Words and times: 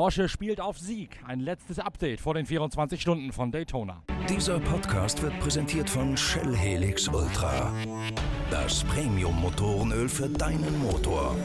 Porsche 0.00 0.30
spielt 0.30 0.62
auf 0.62 0.78
Sieg. 0.78 1.20
Ein 1.26 1.40
letztes 1.40 1.78
Update 1.78 2.22
vor 2.22 2.32
den 2.32 2.46
24 2.46 3.02
Stunden 3.02 3.32
von 3.32 3.52
Daytona. 3.52 4.02
Dieser 4.30 4.58
Podcast 4.58 5.20
wird 5.20 5.38
präsentiert 5.40 5.90
von 5.90 6.16
Shell 6.16 6.56
Helix 6.56 7.06
Ultra. 7.06 7.70
Das 8.50 8.82
Premium-Motorenöl 8.84 10.08
für 10.08 10.30
deinen 10.30 10.78
Motor. 10.78 11.36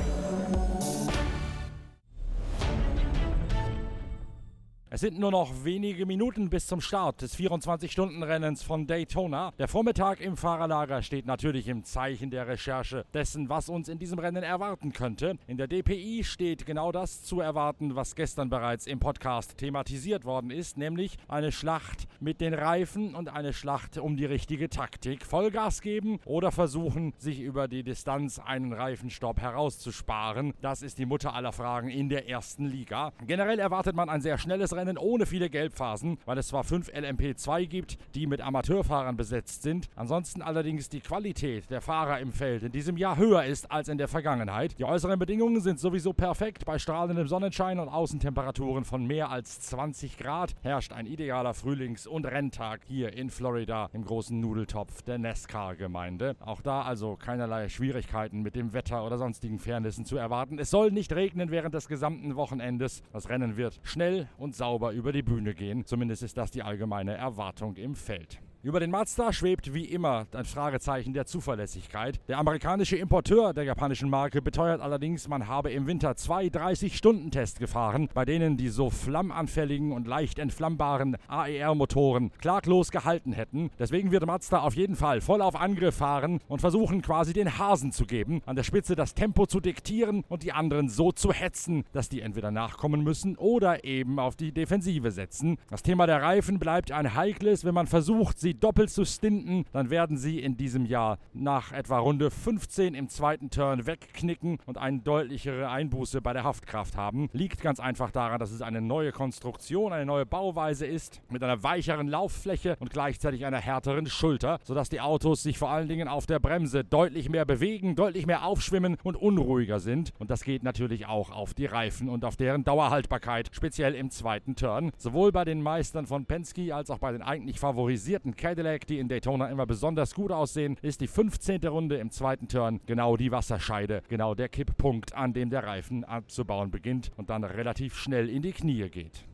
Es 4.96 5.02
sind 5.02 5.20
nur 5.20 5.32
noch 5.32 5.66
wenige 5.66 6.06
Minuten 6.06 6.50
bis 6.50 6.68
zum 6.68 6.80
Start 6.80 7.22
des 7.22 7.38
24-Stunden-Rennens 7.38 8.64
von 8.64 8.88
Daytona. 8.88 9.52
Der 9.60 9.68
Vormittag 9.68 10.22
im 10.22 10.38
Fahrerlager 10.38 11.02
steht 11.02 11.26
natürlich 11.26 11.68
im 11.68 11.84
Zeichen 11.84 12.30
der 12.30 12.48
Recherche 12.48 13.04
dessen, 13.14 13.50
was 13.50 13.68
uns 13.68 13.90
in 13.90 14.00
diesem 14.00 14.20
Rennen 14.20 14.42
erwarten 14.42 14.94
könnte. 14.94 15.38
In 15.48 15.58
der 15.58 15.68
DPI 15.68 16.24
steht 16.24 16.66
genau 16.66 16.94
das 16.94 17.24
zu 17.24 17.42
erwarten, 17.42 17.98
was 17.98 18.16
gestern 18.16 18.50
bereits 18.50 18.88
im 18.88 19.02
Podcast 19.02 19.58
thematisiert 19.58 20.24
worden 20.24 20.50
ist, 20.50 20.78
nämlich 20.78 21.18
eine 21.28 21.52
Schlacht 21.52 22.08
mit 22.22 22.40
den 22.40 22.54
Reifen 22.54 23.16
und 23.16 23.28
eine 23.28 23.52
Schlacht 23.52 23.98
um 23.98 24.16
die 24.16 24.24
richtige 24.24 24.70
Taktik. 24.70 25.26
Vollgas 25.26 25.82
geben 25.82 26.22
oder 26.24 26.54
versuchen, 26.54 27.14
sich 27.18 27.42
über 27.42 27.68
die 27.68 27.84
Distanz 27.84 28.40
einen 28.40 28.72
Reifenstopp 28.72 29.42
herauszusparen. 29.42 30.54
Das 30.62 30.82
ist 30.82 31.00
die 31.00 31.06
Mutter 31.06 31.34
aller 31.34 31.52
Fragen 31.52 31.90
in 31.90 32.08
der 32.08 32.30
ersten 32.30 32.64
Liga. 32.64 33.12
Generell 33.28 33.60
erwartet 33.60 33.94
man 33.94 34.08
ein 34.08 34.22
sehr 34.22 34.38
schnelles 34.38 34.74
Rennen 34.74 34.85
Rennen 34.86 35.00
ohne 35.00 35.26
viele 35.26 35.50
Gelbphasen, 35.50 36.20
weil 36.26 36.38
es 36.38 36.50
zwar 36.50 36.64
fünf 36.64 36.90
LMP2 36.90 37.66
gibt, 37.66 37.98
die 38.14 38.28
mit 38.28 38.40
Amateurfahrern 38.40 39.18
besetzt 39.18 39.64
sind, 39.64 39.90
ansonsten 39.96 40.44
allerdings 40.44 40.90
die 40.90 41.00
Qualität 41.00 41.72
der 41.72 41.82
Fahrer 41.82 42.20
im 42.20 42.32
Feld 42.32 42.62
in 42.62 42.72
diesem 42.72 42.96
Jahr 42.96 43.18
höher 43.18 43.46
ist 43.46 43.72
als 43.72 43.90
in 43.90 43.98
der 43.98 44.08
Vergangenheit. 44.08 44.78
Die 44.78 44.86
äußeren 44.86 45.18
Bedingungen 45.18 45.60
sind 45.62 45.80
sowieso 45.80 46.14
perfekt. 46.14 46.66
Bei 46.66 46.78
strahlendem 46.78 47.28
Sonnenschein 47.28 47.80
und 47.80 47.90
Außentemperaturen 47.90 48.86
von 48.86 49.08
mehr 49.08 49.32
als 49.32 49.60
20 49.62 50.20
Grad 50.20 50.54
herrscht 50.62 50.94
ein 50.94 51.08
idealer 51.08 51.56
Frühlings- 51.56 52.06
und 52.06 52.26
Renntag 52.26 52.82
hier 52.86 53.14
in 53.14 53.32
Florida 53.32 53.90
im 53.92 54.06
großen 54.06 54.40
Nudeltopf 54.40 55.02
der 55.02 55.18
NASCAR-Gemeinde. 55.18 56.36
Auch 56.42 56.62
da 56.62 56.84
also 56.84 57.16
keinerlei 57.16 57.70
Schwierigkeiten 57.70 58.44
mit 58.44 58.56
dem 58.56 58.74
Wetter 58.74 59.04
oder 59.04 59.18
sonstigen 59.18 59.58
Fairnessen 59.58 60.06
zu 60.06 60.18
erwarten. 60.18 60.60
Es 60.60 60.70
soll 60.70 60.92
nicht 60.92 61.12
regnen 61.14 61.50
während 61.50 61.74
des 61.74 61.88
gesamten 61.88 62.36
Wochenendes. 62.36 63.02
Das 63.12 63.30
Rennen 63.30 63.58
wird 63.58 63.80
schnell 63.82 64.28
und 64.38 64.56
sauber 64.56 64.75
sauber 64.76 64.92
über 64.92 65.14
die 65.14 65.24
Bühne 65.24 65.54
gehen. 65.54 65.86
Zumindest 65.86 66.22
ist 66.24 66.38
das 66.38 66.52
die 66.52 66.62
allgemeine 66.62 67.16
Erwartung 67.16 67.78
im 67.78 67.96
Feld. 67.96 68.42
Über 68.66 68.80
den 68.80 68.90
Mazda 68.90 69.32
schwebt 69.32 69.76
wie 69.76 69.86
immer 69.86 70.26
ein 70.34 70.44
Fragezeichen 70.44 71.14
der 71.14 71.28
Zuverlässigkeit. 71.28 72.20
Der 72.28 72.40
amerikanische 72.40 72.98
Importeur 72.98 73.54
der 73.54 73.64
japanischen 73.64 74.10
Marke 74.10 74.42
beteuert 74.42 74.82
allerdings, 74.82 75.28
man 75.28 75.48
habe 75.48 75.70
im 75.70 75.86
Winter 75.86 76.16
zwei 76.16 76.48
30-Stunden-Tests 76.48 77.60
gefahren, 77.60 78.10
bei 78.16 78.26
denen 78.26 78.58
die 78.58 78.70
so 78.70 78.90
flammanfälligen 78.90 79.92
und 79.92 80.08
leicht 80.08 80.40
entflammbaren 80.40 81.16
AER-Motoren 81.28 82.32
klaglos 82.42 82.90
gehalten 82.90 83.34
hätten. 83.34 83.70
Deswegen 83.78 84.10
wird 84.10 84.26
Mazda 84.26 84.62
auf 84.62 84.76
jeden 84.76 84.96
Fall 84.96 85.22
voll 85.22 85.44
auf 85.44 85.56
Angriff 85.56 85.98
fahren 85.98 86.40
und 86.48 86.60
versuchen 86.60 87.04
quasi 87.04 87.34
den 87.34 87.60
Hasen 87.60 87.92
zu 87.92 88.08
geben, 88.08 88.42
an 88.48 88.56
der 88.56 88.64
Spitze 88.64 88.96
das 88.96 89.14
Tempo 89.14 89.46
zu 89.46 89.60
diktieren 89.60 90.24
und 90.28 90.42
die 90.42 90.54
anderen 90.54 90.90
so 90.90 91.12
zu 91.12 91.32
hetzen, 91.32 91.84
dass 91.94 92.10
die 92.10 92.22
entweder 92.22 92.50
nachkommen 92.50 93.04
müssen 93.04 93.38
oder 93.38 93.84
eben 93.84 94.18
auf 94.18 94.36
die 94.36 94.52
Defensive 94.52 95.12
setzen. 95.12 95.60
Das 95.70 95.84
Thema 95.84 96.08
der 96.08 96.24
Reifen 96.24 96.58
bleibt 96.58 96.92
ein 96.92 97.14
heikles, 97.14 97.64
wenn 97.64 97.76
man 97.76 97.86
versucht, 97.86 98.40
sie 98.40 98.55
doppelt 98.56 98.90
zu 98.90 99.06
stinten, 99.06 99.66
dann 99.72 99.90
werden 99.90 100.18
sie 100.18 100.40
in 100.40 100.58
diesem 100.58 100.86
Jahr 100.86 101.20
nach 101.34 101.72
etwa 101.72 102.00
Runde 102.00 102.32
15 102.32 102.96
im 102.96 103.10
zweiten 103.10 103.50
Turn 103.50 103.86
wegknicken 103.86 104.60
und 104.66 104.78
eine 104.78 105.00
deutlichere 105.00 105.70
Einbuße 105.70 106.22
bei 106.22 106.34
der 106.34 106.44
Haftkraft 106.44 106.98
haben. 106.98 107.30
Liegt 107.34 107.62
ganz 107.62 107.80
einfach 107.80 108.12
daran, 108.12 108.40
dass 108.40 108.52
es 108.52 108.62
eine 108.62 108.82
neue 108.82 109.12
Konstruktion, 109.12 109.94
eine 109.94 110.06
neue 110.06 110.26
Bauweise 110.26 110.86
ist, 110.86 111.22
mit 111.30 111.44
einer 111.44 111.64
weicheren 111.64 112.08
Lauffläche 112.08 112.76
und 112.80 112.90
gleichzeitig 112.90 113.46
einer 113.46 113.60
härteren 113.60 114.08
Schulter, 114.08 114.60
sodass 114.64 114.90
die 114.90 115.02
Autos 115.02 115.44
sich 115.44 115.58
vor 115.58 115.70
allen 115.70 115.88
Dingen 115.88 116.08
auf 116.08 116.26
der 116.26 116.40
Bremse 116.40 116.84
deutlich 116.84 117.30
mehr 117.30 117.46
bewegen, 117.46 117.96
deutlich 117.96 118.26
mehr 118.26 118.46
aufschwimmen 118.46 118.98
und 119.04 119.16
unruhiger 119.16 119.80
sind. 119.80 120.12
Und 120.20 120.32
das 120.32 120.44
geht 120.44 120.64
natürlich 120.64 121.08
auch 121.08 121.32
auf 121.32 121.54
die 121.54 121.66
Reifen 121.66 122.10
und 122.10 122.26
auf 122.26 122.36
deren 122.36 122.64
Dauerhaltbarkeit, 122.64 123.50
speziell 123.52 123.96
im 123.96 124.10
zweiten 124.10 124.56
Turn. 124.56 124.92
Sowohl 124.98 125.32
bei 125.32 125.46
den 125.46 125.62
Meistern 125.62 126.06
von 126.06 126.26
Penske 126.26 126.74
als 126.74 126.90
auch 126.90 127.00
bei 127.00 127.12
den 127.12 127.22
eigentlich 127.22 127.60
favorisierten 127.60 128.36
Cadillac, 128.46 128.86
die 128.86 129.00
in 129.00 129.08
Daytona 129.08 129.48
immer 129.48 129.66
besonders 129.66 130.14
gut 130.14 130.32
aussehen, 130.32 130.78
ist 130.84 131.02
die 131.02 131.08
15. 131.08 131.66
Runde 131.66 131.98
im 131.98 132.12
zweiten 132.12 132.48
Turn 132.48 132.80
genau 132.86 133.18
die 133.18 133.32
Wasserscheide, 133.32 134.04
genau 134.08 134.36
der 134.36 134.50
Kipppunkt, 134.50 135.16
an 135.16 135.34
dem 135.34 135.50
der 135.50 135.64
Reifen 135.64 136.04
abzubauen 136.04 136.70
beginnt 136.70 137.12
und 137.18 137.32
dann 137.32 137.44
relativ 137.44 137.98
schnell 137.98 138.30
in 138.30 138.44
die 138.44 138.52
Knie 138.52 138.88
geht. 138.90 139.26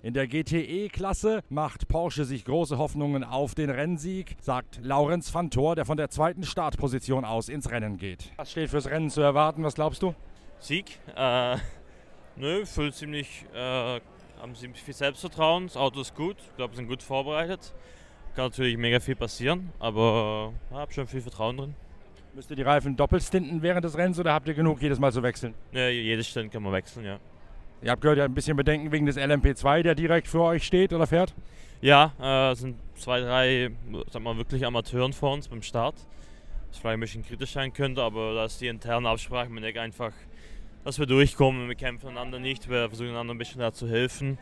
In 0.00 0.14
der 0.14 0.26
GTE-Klasse 0.26 1.42
macht 1.50 1.86
Porsche 1.88 2.24
sich 2.24 2.46
große 2.46 2.78
Hoffnungen 2.78 3.24
auf 3.24 3.54
den 3.54 3.68
Rennsieg, 3.68 4.36
sagt 4.40 4.80
Laurenz 4.82 5.34
van 5.34 5.50
Thor, 5.50 5.76
der 5.76 5.84
von 5.84 5.98
der 5.98 6.08
zweiten 6.08 6.44
Startposition 6.44 7.26
aus 7.26 7.50
ins 7.50 7.70
Rennen 7.70 7.98
geht. 7.98 8.32
Was 8.36 8.52
steht 8.52 8.70
fürs 8.70 8.88
Rennen 8.88 9.10
zu 9.10 9.20
erwarten? 9.20 9.62
Was 9.64 9.74
glaubst 9.74 10.00
du? 10.00 10.14
Sieg. 10.60 10.98
Äh, 11.14 11.58
Nö, 12.38 12.66
fühlt 12.66 12.94
ziemlich, 12.94 13.46
äh, 13.54 13.58
haben 14.40 14.54
ziemlich 14.54 14.82
viel 14.82 14.92
Selbstvertrauen. 14.92 15.68
Das 15.68 15.76
Auto 15.76 16.02
ist 16.02 16.14
gut, 16.14 16.36
ich 16.38 16.56
glaube, 16.56 16.76
sind 16.76 16.86
gut 16.86 17.02
vorbereitet. 17.02 17.72
Kann 18.34 18.46
natürlich 18.46 18.76
mega 18.76 19.00
viel 19.00 19.16
passieren, 19.16 19.72
aber 19.78 20.52
ich 20.66 20.74
ja, 20.74 20.80
habe 20.80 20.92
schon 20.92 21.06
viel 21.06 21.22
Vertrauen 21.22 21.56
drin. 21.56 21.74
Müsst 22.34 22.50
ihr 22.50 22.56
die 22.56 22.62
Reifen 22.62 22.94
doppelt 22.94 23.22
stinten 23.22 23.62
während 23.62 23.82
des 23.86 23.96
Rennens 23.96 24.20
oder 24.20 24.34
habt 24.34 24.46
ihr 24.46 24.52
genug, 24.52 24.82
jedes 24.82 24.98
Mal 24.98 25.10
zu 25.10 25.22
wechseln? 25.22 25.54
Ja, 25.72 25.88
jedes 25.88 26.28
Stint 26.28 26.52
kann 26.52 26.62
man 26.62 26.74
wechseln, 26.74 27.06
ja. 27.06 27.18
Ihr 27.80 27.90
habt 27.90 28.02
gehört, 28.02 28.18
ihr 28.18 28.24
habt 28.24 28.32
ein 28.32 28.34
bisschen 28.34 28.56
Bedenken 28.58 28.92
wegen 28.92 29.06
des 29.06 29.16
LMP2, 29.16 29.82
der 29.82 29.94
direkt 29.94 30.28
für 30.28 30.42
euch 30.42 30.64
steht 30.64 30.92
oder 30.92 31.06
fährt? 31.06 31.34
Ja, 31.80 32.50
äh, 32.50 32.54
sind 32.54 32.76
zwei, 32.96 33.20
drei, 33.20 33.70
sag 34.10 34.20
mal, 34.20 34.36
wirklich 34.36 34.66
Amateuren 34.66 35.14
vor 35.14 35.32
uns 35.32 35.48
beim 35.48 35.62
Start. 35.62 35.94
Was 36.68 36.78
vielleicht 36.78 36.94
ein 36.94 37.00
bisschen 37.00 37.24
kritisch 37.24 37.52
sein 37.52 37.72
könnte, 37.72 38.02
aber 38.02 38.34
da 38.34 38.44
ist 38.44 38.60
die 38.60 38.66
interne 38.66 39.08
Absprache 39.08 39.48
mit 39.48 39.64
Eck 39.64 39.78
einfach 39.78 40.12
dass 40.86 41.00
wir 41.00 41.06
durchkommen. 41.06 41.66
Wir 41.66 41.74
kämpfen 41.74 42.10
einander 42.10 42.38
nicht, 42.38 42.70
wir 42.70 42.88
versuchen 42.88 43.10
einander 43.10 43.34
ein 43.34 43.38
bisschen 43.38 43.60
da 43.60 43.72
zu 43.72 43.88
helfen. 43.88 44.38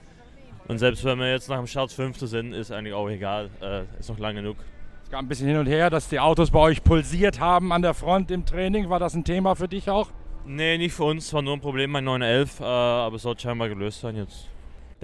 Und 0.68 0.78
selbst 0.78 1.02
wenn 1.02 1.18
wir 1.18 1.30
jetzt 1.30 1.48
nach 1.48 1.56
dem 1.56 1.66
Start 1.66 1.90
Fünfter 1.90 2.26
sind, 2.26 2.52
ist 2.52 2.70
eigentlich 2.70 2.92
auch 2.92 3.08
egal. 3.08 3.48
Äh, 3.62 3.84
ist 3.98 4.10
noch 4.10 4.18
lang 4.18 4.36
genug. 4.36 4.58
Es 5.04 5.10
gab 5.10 5.20
ein 5.20 5.28
bisschen 5.28 5.48
hin 5.48 5.56
und 5.56 5.66
her, 5.66 5.88
dass 5.88 6.10
die 6.10 6.20
Autos 6.20 6.50
bei 6.50 6.58
euch 6.58 6.84
pulsiert 6.84 7.40
haben 7.40 7.72
an 7.72 7.80
der 7.80 7.94
Front 7.94 8.30
im 8.30 8.44
Training. 8.44 8.90
War 8.90 8.98
das 9.00 9.14
ein 9.14 9.24
Thema 9.24 9.54
für 9.54 9.68
dich 9.68 9.88
auch? 9.88 10.10
Nee, 10.44 10.76
nicht 10.76 10.92
für 10.92 11.04
uns. 11.04 11.26
Es 11.26 11.32
war 11.32 11.40
nur 11.40 11.54
ein 11.54 11.60
Problem 11.62 11.90
bei 11.94 12.02
911, 12.02 12.60
äh, 12.60 12.64
aber 12.64 13.16
es 13.16 13.22
sollte 13.22 13.40
scheinbar 13.40 13.70
gelöst 13.70 14.02
sein 14.02 14.14
jetzt. 14.14 14.46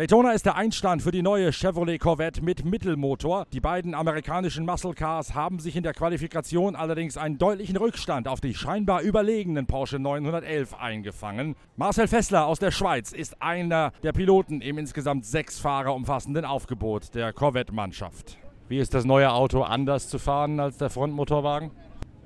Daytona 0.00 0.32
ist 0.32 0.46
der 0.46 0.56
Einstand 0.56 1.02
für 1.02 1.10
die 1.10 1.20
neue 1.20 1.52
Chevrolet 1.52 1.98
Corvette 1.98 2.42
mit 2.42 2.64
Mittelmotor. 2.64 3.46
Die 3.52 3.60
beiden 3.60 3.94
amerikanischen 3.94 4.64
Muscle 4.64 4.94
Cars 4.94 5.34
haben 5.34 5.58
sich 5.58 5.76
in 5.76 5.82
der 5.82 5.92
Qualifikation 5.92 6.74
allerdings 6.74 7.18
einen 7.18 7.36
deutlichen 7.36 7.76
Rückstand 7.76 8.26
auf 8.26 8.40
die 8.40 8.54
scheinbar 8.54 9.02
überlegenen 9.02 9.66
Porsche 9.66 9.98
911 9.98 10.72
eingefangen. 10.72 11.54
Marcel 11.76 12.08
Fessler 12.08 12.46
aus 12.46 12.58
der 12.58 12.70
Schweiz 12.70 13.12
ist 13.12 13.42
einer 13.42 13.92
der 14.02 14.12
Piloten 14.12 14.62
im 14.62 14.78
insgesamt 14.78 15.26
sechs 15.26 15.58
Fahrer 15.58 15.94
umfassenden 15.94 16.46
Aufgebot 16.46 17.14
der 17.14 17.34
Corvette-Mannschaft. 17.34 18.38
Wie 18.68 18.78
ist 18.78 18.94
das 18.94 19.04
neue 19.04 19.30
Auto 19.30 19.64
anders 19.64 20.08
zu 20.08 20.18
fahren 20.18 20.60
als 20.60 20.78
der 20.78 20.88
Frontmotorwagen? 20.88 21.72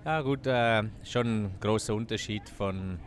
Ja 0.04 0.20
gut, 0.20 0.46
äh, 0.46 0.84
schon 1.02 1.26
ein 1.26 1.54
großer 1.58 1.92
Unterschied 1.92 2.48
von 2.48 3.00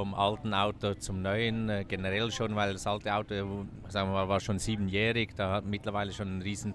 vom 0.00 0.14
alten 0.14 0.54
Auto 0.54 0.94
zum 0.94 1.20
neuen, 1.20 1.68
äh, 1.68 1.84
generell 1.84 2.30
schon, 2.30 2.56
weil 2.56 2.72
das 2.72 2.86
alte 2.86 3.14
Auto 3.14 3.34
sagen 3.88 4.08
wir 4.08 4.14
mal, 4.14 4.28
war 4.30 4.40
schon 4.40 4.58
siebenjährig, 4.58 5.34
da 5.36 5.52
hat 5.52 5.66
mittlerweile 5.66 6.10
schon 6.10 6.28
einen 6.28 6.42
riesen 6.42 6.72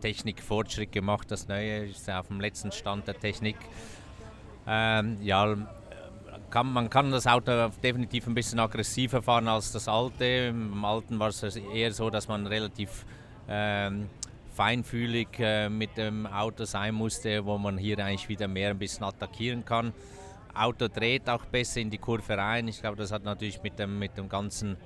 Technikfortschritt 0.00 0.90
gemacht. 0.90 1.30
Das 1.30 1.48
neue 1.48 1.84
ist 1.84 2.08
auf 2.08 2.28
dem 2.28 2.40
letzten 2.40 2.72
Stand 2.72 3.06
der 3.06 3.18
Technik. 3.18 3.56
Ähm, 4.66 5.18
ja, 5.20 5.54
kann, 6.48 6.72
man 6.72 6.88
kann 6.88 7.10
das 7.10 7.26
Auto 7.26 7.68
definitiv 7.82 8.26
ein 8.26 8.34
bisschen 8.34 8.58
aggressiver 8.58 9.20
fahren 9.20 9.48
als 9.48 9.70
das 9.72 9.86
alte. 9.86 10.24
Im 10.24 10.82
alten 10.82 11.18
war 11.18 11.28
es 11.28 11.42
eher 11.42 11.92
so, 11.92 12.08
dass 12.08 12.26
man 12.26 12.46
relativ 12.46 13.04
ähm, 13.50 14.08
feinfühlig 14.54 15.28
äh, 15.40 15.68
mit 15.68 15.98
dem 15.98 16.26
Auto 16.26 16.64
sein 16.64 16.94
musste, 16.94 17.44
wo 17.44 17.58
man 17.58 17.76
hier 17.76 17.98
eigentlich 17.98 18.30
wieder 18.30 18.48
mehr 18.48 18.70
ein 18.70 18.78
bisschen 18.78 19.04
attackieren 19.04 19.62
kann. 19.62 19.92
Auto 20.54 20.88
dreht 20.88 21.28
auch 21.28 21.44
besser 21.46 21.80
in 21.80 21.90
die 21.90 21.98
Kurve 21.98 22.36
rein. 22.36 22.68
Ich 22.68 22.80
glaube, 22.80 22.96
das 22.96 23.12
hat 23.12 23.24
natürlich 23.24 23.62
mit 23.62 23.78
dem, 23.78 23.98
mit 23.98 24.16
dem 24.16 24.28
ganzen 24.28 24.76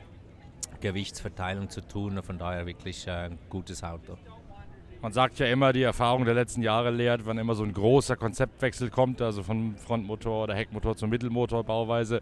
Gewichtsverteilung 0.80 1.70
zu 1.70 1.80
tun. 1.80 2.22
Von 2.22 2.38
daher 2.38 2.66
wirklich 2.66 3.06
äh, 3.06 3.10
ein 3.10 3.38
gutes 3.48 3.82
Auto. 3.82 4.16
Man 5.02 5.12
sagt 5.12 5.38
ja 5.38 5.46
immer, 5.46 5.72
die 5.72 5.82
Erfahrung 5.82 6.24
der 6.24 6.34
letzten 6.34 6.62
Jahre 6.62 6.90
lehrt, 6.90 7.26
wenn 7.26 7.38
immer 7.38 7.54
so 7.54 7.64
ein 7.64 7.72
großer 7.72 8.16
Konzeptwechsel 8.16 8.90
kommt, 8.90 9.20
also 9.20 9.42
von 9.42 9.76
Frontmotor 9.76 10.44
oder 10.44 10.54
Heckmotor 10.54 10.96
zum 10.96 11.10
Mittelmotorbauweise, 11.10 12.20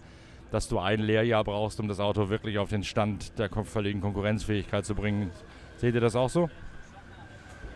dass 0.50 0.68
du 0.68 0.78
ein 0.78 1.00
Lehrjahr 1.00 1.44
brauchst, 1.44 1.80
um 1.80 1.88
das 1.88 2.00
Auto 2.00 2.28
wirklich 2.28 2.58
auf 2.58 2.70
den 2.70 2.84
Stand 2.84 3.38
der 3.38 3.48
völligen 3.64 4.00
Konkurrenzfähigkeit 4.00 4.84
zu 4.84 4.94
bringen. 4.94 5.30
Seht 5.76 5.94
ihr 5.94 6.00
das 6.00 6.16
auch 6.16 6.28
so? 6.28 6.50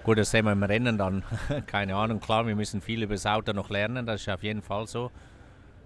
Gut, 0.02 0.18
das 0.18 0.30
sehen 0.30 0.44
wir 0.44 0.52
im 0.52 0.62
Rennen 0.62 0.98
dann. 0.98 1.22
Keine 1.66 1.94
Ahnung, 1.94 2.20
klar, 2.20 2.46
wir 2.46 2.56
müssen 2.56 2.80
viel 2.80 3.02
über 3.02 3.14
das 3.14 3.26
Auto 3.26 3.52
noch 3.52 3.70
lernen, 3.70 4.04
das 4.04 4.22
ist 4.22 4.28
auf 4.28 4.42
jeden 4.42 4.62
Fall 4.62 4.86
so. 4.86 5.10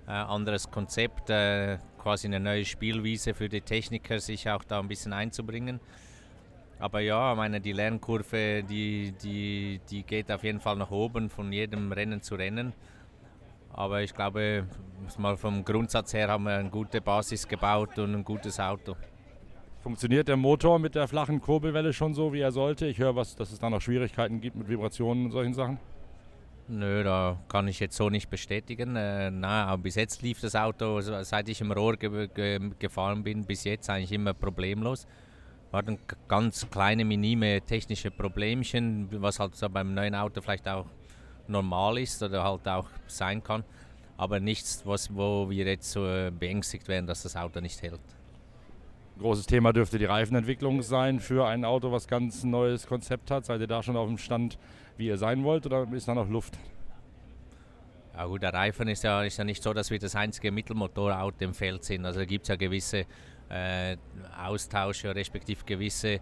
Äh, 0.07 0.11
anderes 0.11 0.71
Konzept, 0.71 1.31
äh, 1.31 1.79
quasi 1.99 2.27
eine 2.27 2.41
neue 2.41 2.65
Spielwiese 2.65 3.35
für 3.35 3.49
die 3.49 3.61
Techniker, 3.61 4.19
sich 4.19 4.49
auch 4.49 4.65
da 4.65 4.81
ein 4.81 4.89
bisschen 4.89 5.13
einzubringen. 5.13 5.81
Aber 6.79 7.01
ja, 7.01 7.35
meine, 7.37 7.61
die 7.61 7.73
Lernkurve, 7.73 8.65
die, 8.65 9.13
die, 9.23 9.81
die 9.89 10.03
geht 10.03 10.33
auf 10.33 10.43
jeden 10.43 10.59
Fall 10.59 10.77
nach 10.77 10.91
oben, 10.91 11.31
von 11.31 11.53
jedem 11.53 11.93
Rennen 11.93 12.23
zu 12.23 12.35
Rennen. 12.35 12.73
Aber 13.73 14.03
ich 14.03 14.13
glaube, 14.13 14.67
mal 15.17 15.37
vom 15.37 15.65
Grundsatz 15.65 16.13
her 16.13 16.29
haben 16.29 16.45
wir 16.45 16.57
eine 16.57 16.71
gute 16.71 17.01
Basis 17.01 17.47
gebaut 17.47 17.99
und 17.99 18.15
ein 18.15 18.25
gutes 18.25 18.59
Auto. 18.59 18.97
Funktioniert 19.81 20.29
der 20.29 20.37
Motor 20.37 20.79
mit 20.79 20.95
der 20.95 21.09
flachen 21.09 21.41
Kurbelwelle 21.41 21.93
schon 21.93 22.15
so, 22.15 22.33
wie 22.33 22.41
er 22.41 22.53
sollte? 22.53 22.87
Ich 22.87 22.99
höre, 22.99 23.17
was, 23.17 23.35
dass 23.37 23.53
es 23.53 23.59
da 23.59 23.71
noch 23.71 23.81
Schwierigkeiten 23.81 24.41
gibt 24.41 24.57
mit 24.57 24.69
Vibrationen 24.69 25.27
und 25.27 25.31
solchen 25.31 25.55
Sachen. 25.55 25.79
Nö, 26.73 27.05
da 27.05 27.39
kann 27.49 27.69
ich 27.69 27.81
jetzt 27.81 27.97
so 27.97 28.09
nicht 28.09 28.31
bestätigen. 28.31 28.97
Äh, 28.97 29.31
na, 29.31 29.67
aber 29.67 29.83
bis 29.83 29.95
jetzt 29.95 30.23
lief 30.23 30.41
das 30.41 30.57
Auto, 30.57 31.01
seit 31.01 31.49
ich 31.49 31.61
im 31.61 31.71
Rohr 31.71 31.97
ge 31.97 32.29
ge 32.29 32.71
gefahren 32.79 33.23
bin, 33.23 33.45
bis 33.45 33.65
jetzt 33.65 33.91
eigentlich 33.91 34.13
immer 34.13 34.33
problemlos 34.33 35.07
hatten 35.73 35.99
ganz 36.29 36.69
kleine, 36.71 37.05
minime 37.05 37.63
technische 37.63 38.11
Problemchen, 38.11 39.09
was 39.23 39.39
halt 39.39 39.57
so 39.57 39.69
beim 39.69 39.95
neuen 39.95 40.15
Auto 40.15 40.41
vielleicht 40.41 40.69
auch 40.69 40.87
normal 41.49 41.99
ist 41.99 42.23
oder 42.23 42.45
halt 42.45 42.69
auch 42.69 42.89
sein 43.07 43.43
kann. 43.43 43.65
Aber 44.17 44.39
nichts, 44.39 44.83
was, 44.85 45.15
wo 45.15 45.49
wir 45.49 45.65
jetzt 45.65 45.91
so 45.91 46.03
beängstigt 46.39 46.89
werden, 46.89 47.07
dass 47.07 47.23
das 47.23 47.37
Auto 47.37 47.61
nicht 47.61 47.83
hält. 47.83 48.01
Großes 49.19 49.47
Thema 49.47 49.73
dürfte 49.73 49.99
die 49.99 50.05
Reifenentwicklung 50.05 50.83
sein 50.83 51.21
für 51.21 51.47
ein 51.47 51.65
Auto, 51.65 51.91
was 51.91 52.07
ganz 52.07 52.45
neues 52.45 52.87
Konzept 52.87 53.31
hat. 53.31 53.47
Seid 53.47 53.61
ihr 53.61 53.67
da 53.67 53.83
schon 53.83 53.97
auf 53.97 54.09
dem 54.09 54.19
Stand, 54.19 54.59
wie 54.97 55.07
ihr 55.07 55.19
sein 55.19 55.43
wollt, 55.45 55.67
oder 55.67 55.87
ist 55.93 56.09
da 56.09 56.15
noch 56.15 56.29
Luft? 56.29 56.59
Ja 58.15 58.27
gut, 58.27 58.43
der 58.43 58.53
Reifen 58.53 58.89
ist 58.89 59.05
ja, 59.05 59.23
ist 59.23 59.39
ja 59.39 59.45
nicht 59.45 59.63
so, 59.63 59.73
dass 59.73 59.91
wir 59.91 59.99
das 59.99 60.15
einzige 60.15 60.53
Mittelmotorauto 60.53 61.45
im 61.45 61.55
Feld 61.55 61.83
sind. 61.85 62.05
Also 62.05 62.27
gibt 62.27 62.45
es 62.45 62.49
ja 62.49 62.57
gewisse 62.57 63.07
äh, 63.49 63.97
Austausche, 64.45 65.15
respektive 65.15 65.65
gewisse 65.65 66.21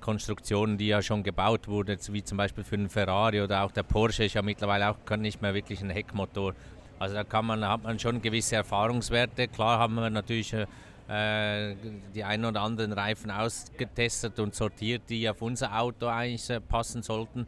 Konstruktionen, 0.00 0.76
die 0.76 0.88
ja 0.88 1.02
schon 1.02 1.22
gebaut 1.22 1.68
wurden, 1.68 1.98
wie 2.10 2.22
zum 2.22 2.38
Beispiel 2.38 2.64
für 2.64 2.76
den 2.76 2.88
Ferrari 2.88 3.40
oder 3.40 3.62
auch 3.62 3.70
der 3.70 3.82
Porsche 3.82 4.24
ist 4.24 4.34
ja 4.34 4.42
mittlerweile 4.42 4.90
auch 4.90 5.16
nicht 5.16 5.40
mehr 5.40 5.54
wirklich 5.54 5.80
ein 5.82 5.90
Heckmotor. 5.90 6.54
Also 6.98 7.14
da 7.14 7.24
kann 7.24 7.46
man, 7.46 7.66
hat 7.66 7.82
man 7.82 7.98
schon 7.98 8.20
gewisse 8.20 8.56
Erfahrungswerte. 8.56 9.48
Klar 9.48 9.78
haben 9.78 9.94
wir 9.94 10.10
natürlich 10.10 10.52
äh, 10.52 11.74
die 12.14 12.22
ein 12.22 12.44
oder 12.44 12.60
anderen 12.60 12.92
Reifen 12.92 13.30
ausgetestet 13.30 14.38
und 14.38 14.54
sortiert, 14.54 15.02
die 15.08 15.28
auf 15.28 15.40
unser 15.42 15.78
Auto 15.78 16.06
eigentlich 16.06 16.48
äh, 16.50 16.60
passen 16.60 17.02
sollten. 17.02 17.46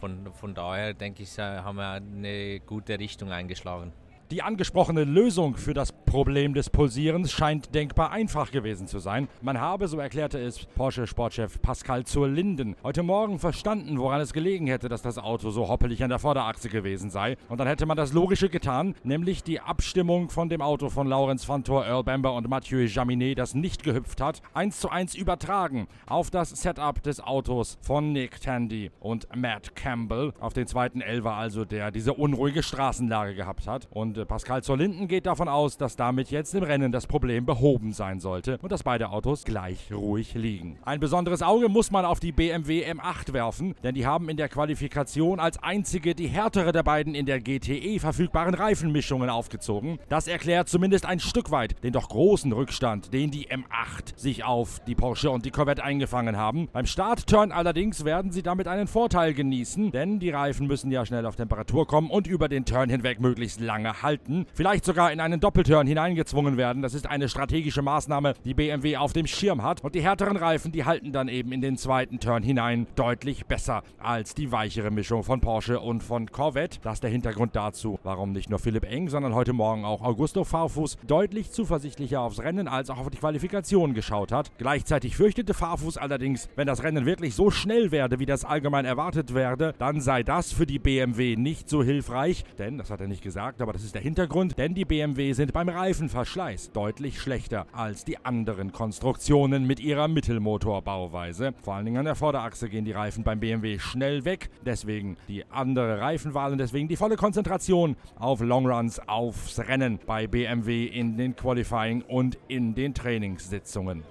Von, 0.00 0.32
von 0.32 0.54
daher 0.54 0.94
denke 0.94 1.24
ich, 1.24 1.38
haben 1.38 1.76
wir 1.76 1.90
eine 1.90 2.60
gute 2.60 2.98
Richtung 2.98 3.32
eingeschlagen. 3.32 3.92
Die 4.30 4.42
angesprochene 4.42 5.04
Lösung 5.04 5.56
für 5.56 5.72
das 5.72 5.90
Problem 5.90 6.52
des 6.52 6.68
Pulsierens 6.68 7.32
scheint 7.32 7.74
denkbar 7.74 8.10
einfach 8.10 8.50
gewesen 8.50 8.86
zu 8.86 8.98
sein. 8.98 9.26
Man 9.40 9.58
habe, 9.58 9.88
so 9.88 9.98
erklärte 9.98 10.38
es 10.38 10.66
Porsche-Sportchef 10.66 11.62
Pascal 11.62 12.04
zur 12.04 12.28
Linden, 12.28 12.76
heute 12.82 13.02
Morgen 13.02 13.38
verstanden, 13.38 13.98
woran 13.98 14.20
es 14.20 14.34
gelegen 14.34 14.66
hätte, 14.66 14.90
dass 14.90 15.00
das 15.00 15.16
Auto 15.16 15.48
so 15.48 15.68
hoppelig 15.68 16.04
an 16.04 16.10
der 16.10 16.18
Vorderachse 16.18 16.68
gewesen 16.68 17.08
sei. 17.08 17.38
Und 17.48 17.58
dann 17.58 17.68
hätte 17.68 17.86
man 17.86 17.96
das 17.96 18.12
Logische 18.12 18.50
getan, 18.50 18.94
nämlich 19.02 19.44
die 19.44 19.60
Abstimmung 19.60 20.28
von 20.28 20.50
dem 20.50 20.60
Auto 20.60 20.90
von 20.90 21.06
Lawrence 21.06 21.46
Fantor, 21.46 21.86
Earl 21.86 22.04
Bamber 22.04 22.34
und 22.34 22.50
Mathieu 22.50 22.84
Jaminet, 22.84 23.38
das 23.38 23.54
nicht 23.54 23.82
gehüpft 23.82 24.20
hat, 24.20 24.42
eins 24.52 24.78
zu 24.78 24.90
eins 24.90 25.14
übertragen 25.14 25.88
auf 26.06 26.30
das 26.30 26.50
Setup 26.50 27.02
des 27.02 27.20
Autos 27.20 27.78
von 27.80 28.12
Nick 28.12 28.42
Tandy 28.42 28.90
und 29.00 29.26
Matt 29.34 29.74
Campbell. 29.74 30.34
Auf 30.38 30.52
den 30.52 30.66
zweiten 30.66 31.00
Elver 31.00 31.32
also, 31.32 31.64
der 31.64 31.90
diese 31.90 32.12
unruhige 32.12 32.62
Straßenlage 32.62 33.34
gehabt 33.34 33.66
hat. 33.66 33.88
Und 33.90 34.17
äh, 34.18 34.26
Pascal 34.26 34.62
zur 34.62 34.76
Linden 34.76 35.08
geht 35.08 35.26
davon 35.26 35.48
aus, 35.48 35.76
dass 35.76 35.96
damit 35.96 36.30
jetzt 36.30 36.54
im 36.54 36.62
Rennen 36.62 36.92
das 36.92 37.06
Problem 37.06 37.46
behoben 37.46 37.92
sein 37.92 38.20
sollte 38.20 38.58
und 38.62 38.72
dass 38.72 38.82
beide 38.82 39.10
Autos 39.10 39.44
gleich 39.44 39.92
ruhig 39.92 40.34
liegen. 40.34 40.78
Ein 40.84 41.00
besonderes 41.00 41.42
Auge 41.42 41.68
muss 41.68 41.90
man 41.90 42.04
auf 42.04 42.20
die 42.20 42.32
BMW 42.32 42.84
M8 42.90 43.32
werfen, 43.32 43.74
denn 43.82 43.94
die 43.94 44.06
haben 44.06 44.28
in 44.28 44.36
der 44.36 44.48
Qualifikation 44.48 45.40
als 45.40 45.62
einzige 45.62 46.14
die 46.14 46.28
härtere 46.28 46.72
der 46.72 46.82
beiden 46.82 47.14
in 47.14 47.26
der 47.26 47.40
GTE 47.40 47.98
verfügbaren 48.00 48.54
Reifenmischungen 48.54 49.30
aufgezogen. 49.30 49.98
Das 50.08 50.28
erklärt 50.28 50.68
zumindest 50.68 51.06
ein 51.06 51.20
Stück 51.20 51.50
weit 51.50 51.82
den 51.84 51.92
doch 51.92 52.08
großen 52.08 52.52
Rückstand, 52.52 53.12
den 53.12 53.30
die 53.30 53.48
M8 53.48 54.16
sich 54.16 54.44
auf 54.44 54.80
die 54.86 54.94
Porsche 54.94 55.30
und 55.30 55.44
die 55.44 55.50
Corvette 55.50 55.84
eingefangen 55.84 56.36
haben. 56.36 56.68
Beim 56.72 56.86
Startturn 56.86 57.52
allerdings 57.52 58.04
werden 58.04 58.32
sie 58.32 58.42
damit 58.42 58.68
einen 58.68 58.88
Vorteil 58.88 59.34
genießen, 59.34 59.90
denn 59.92 60.18
die 60.18 60.30
Reifen 60.30 60.66
müssen 60.66 60.90
ja 60.90 61.06
schnell 61.06 61.26
auf 61.26 61.36
Temperatur 61.36 61.86
kommen 61.86 62.10
und 62.10 62.26
über 62.26 62.48
den 62.48 62.64
Turn 62.64 62.90
hinweg 62.90 63.20
möglichst 63.20 63.60
lange 63.60 64.02
halten, 64.02 64.07
vielleicht 64.54 64.84
sogar 64.84 65.12
in 65.12 65.20
einen 65.20 65.40
Doppelturn 65.40 65.86
hineingezwungen 65.86 66.56
werden. 66.56 66.82
Das 66.82 66.94
ist 66.94 67.06
eine 67.06 67.28
strategische 67.28 67.82
Maßnahme, 67.82 68.34
die 68.44 68.54
BMW 68.54 68.96
auf 68.96 69.12
dem 69.12 69.26
Schirm 69.26 69.62
hat. 69.62 69.82
Und 69.84 69.94
die 69.94 70.02
härteren 70.02 70.36
Reifen, 70.36 70.72
die 70.72 70.84
halten 70.84 71.12
dann 71.12 71.28
eben 71.28 71.52
in 71.52 71.60
den 71.60 71.76
zweiten 71.76 72.20
Turn 72.20 72.42
hinein 72.42 72.86
deutlich 72.96 73.46
besser 73.46 73.82
als 73.98 74.34
die 74.34 74.52
weichere 74.52 74.90
Mischung 74.90 75.24
von 75.24 75.40
Porsche 75.40 75.80
und 75.80 76.02
von 76.02 76.30
Corvette. 76.30 76.78
Das 76.82 76.94
ist 76.94 77.02
der 77.02 77.10
Hintergrund 77.10 77.54
dazu, 77.54 77.98
warum 78.02 78.32
nicht 78.32 78.50
nur 78.50 78.58
Philipp 78.58 78.84
Eng, 78.84 79.08
sondern 79.08 79.34
heute 79.34 79.52
Morgen 79.52 79.84
auch 79.84 80.02
Augusto 80.02 80.44
Farfus 80.44 80.96
deutlich 81.06 81.50
zuversichtlicher 81.50 82.20
aufs 82.20 82.40
Rennen 82.40 82.68
als 82.68 82.90
auch 82.90 82.98
auf 82.98 83.10
die 83.10 83.18
Qualifikation 83.18 83.94
geschaut 83.94 84.32
hat. 84.32 84.50
Gleichzeitig 84.58 85.16
fürchtete 85.16 85.54
Farfus 85.54 85.96
allerdings, 85.96 86.48
wenn 86.56 86.66
das 86.66 86.82
Rennen 86.82 87.06
wirklich 87.06 87.34
so 87.34 87.50
schnell 87.50 87.90
werde, 87.90 88.18
wie 88.18 88.26
das 88.26 88.44
allgemein 88.44 88.84
erwartet 88.84 89.34
werde, 89.34 89.74
dann 89.78 90.00
sei 90.00 90.22
das 90.22 90.52
für 90.52 90.66
die 90.66 90.78
BMW 90.78 91.36
nicht 91.36 91.68
so 91.68 91.82
hilfreich. 91.82 92.44
Denn, 92.58 92.78
das 92.78 92.90
hat 92.90 93.00
er 93.00 93.08
nicht 93.08 93.22
gesagt, 93.22 93.62
aber 93.62 93.72
das 93.72 93.84
ist 93.84 93.94
der 93.94 93.97
Hintergrund, 93.98 94.58
denn 94.58 94.74
die 94.74 94.84
BMW 94.84 95.32
sind 95.32 95.52
beim 95.52 95.68
Reifenverschleiß 95.68 96.72
deutlich 96.72 97.20
schlechter 97.20 97.66
als 97.72 98.04
die 98.04 98.24
anderen 98.24 98.72
Konstruktionen 98.72 99.66
mit 99.66 99.80
ihrer 99.80 100.08
Mittelmotorbauweise. 100.08 101.54
Vor 101.62 101.74
allen 101.74 101.84
Dingen 101.84 101.98
an 101.98 102.04
der 102.04 102.14
Vorderachse 102.14 102.68
gehen 102.68 102.84
die 102.84 102.92
Reifen 102.92 103.24
beim 103.24 103.40
BMW 103.40 103.78
schnell 103.78 104.24
weg, 104.24 104.50
deswegen 104.64 105.16
die 105.28 105.44
andere 105.50 106.00
Reifenwahl 106.00 106.52
und 106.52 106.58
deswegen 106.58 106.88
die 106.88 106.96
volle 106.96 107.16
Konzentration 107.16 107.96
auf 108.18 108.40
Longruns, 108.40 109.00
aufs 109.08 109.58
Rennen 109.60 109.98
bei 110.06 110.26
BMW 110.26 110.86
in 110.86 111.16
den 111.16 111.36
Qualifying 111.36 112.02
und 112.02 112.38
in 112.48 112.74
den 112.74 112.94
Trainingssitzungen. 112.94 114.02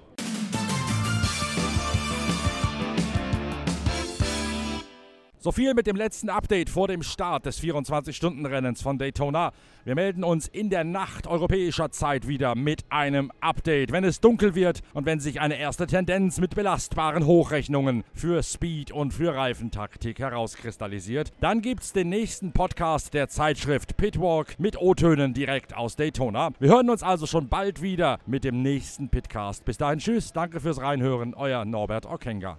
So 5.48 5.52
viel 5.52 5.72
mit 5.72 5.86
dem 5.86 5.96
letzten 5.96 6.28
Update 6.28 6.68
vor 6.68 6.88
dem 6.88 7.02
Start 7.02 7.46
des 7.46 7.58
24-Stunden-Rennens 7.62 8.82
von 8.82 8.98
Daytona. 8.98 9.52
Wir 9.86 9.94
melden 9.94 10.22
uns 10.22 10.46
in 10.46 10.68
der 10.68 10.84
Nacht 10.84 11.26
europäischer 11.26 11.90
Zeit 11.90 12.28
wieder 12.28 12.54
mit 12.54 12.84
einem 12.90 13.32
Update, 13.40 13.90
wenn 13.90 14.04
es 14.04 14.20
dunkel 14.20 14.54
wird 14.54 14.82
und 14.92 15.06
wenn 15.06 15.20
sich 15.20 15.40
eine 15.40 15.58
erste 15.58 15.86
Tendenz 15.86 16.38
mit 16.38 16.54
belastbaren 16.54 17.24
Hochrechnungen 17.24 18.04
für 18.12 18.42
Speed 18.42 18.92
und 18.92 19.14
für 19.14 19.34
Reifentaktik 19.34 20.18
herauskristallisiert. 20.18 21.32
Dann 21.40 21.62
gibt 21.62 21.82
es 21.82 21.94
den 21.94 22.10
nächsten 22.10 22.52
Podcast 22.52 23.14
der 23.14 23.28
Zeitschrift 23.28 23.96
Pitwalk 23.96 24.60
mit 24.60 24.78
O-Tönen 24.78 25.32
direkt 25.32 25.74
aus 25.74 25.96
Daytona. 25.96 26.50
Wir 26.58 26.68
hören 26.68 26.90
uns 26.90 27.02
also 27.02 27.24
schon 27.24 27.48
bald 27.48 27.80
wieder 27.80 28.18
mit 28.26 28.44
dem 28.44 28.60
nächsten 28.60 29.08
Pitcast. 29.08 29.64
Bis 29.64 29.78
dahin, 29.78 29.98
tschüss, 29.98 30.34
danke 30.34 30.60
fürs 30.60 30.82
Reinhören, 30.82 31.32
euer 31.32 31.64
Norbert 31.64 32.04
Okenga. 32.04 32.58